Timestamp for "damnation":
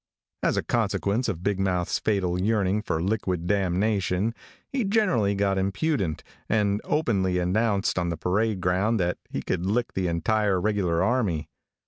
3.45-4.33